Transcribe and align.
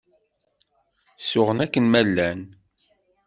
Suɣen 1.27 1.59
akken 1.65 1.85
ma 1.87 2.01
llan. 2.07 2.41